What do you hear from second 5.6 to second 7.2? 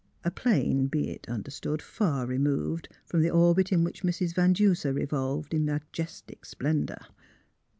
majestic splendour.